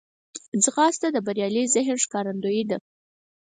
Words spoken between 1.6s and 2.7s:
ذهن ښکارندوی